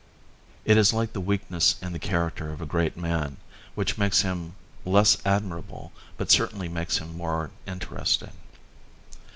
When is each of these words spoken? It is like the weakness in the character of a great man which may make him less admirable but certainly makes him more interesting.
It 0.65 0.77
is 0.79 0.93
like 0.93 1.13
the 1.13 1.21
weakness 1.21 1.75
in 1.79 1.93
the 1.93 1.99
character 1.99 2.51
of 2.51 2.59
a 2.59 2.65
great 2.65 2.97
man 2.97 3.37
which 3.75 3.99
may 3.99 4.05
make 4.05 4.15
him 4.15 4.55
less 4.83 5.15
admirable 5.25 5.91
but 6.17 6.31
certainly 6.31 6.67
makes 6.67 6.97
him 6.97 7.15
more 7.15 7.51
interesting. 7.67 8.33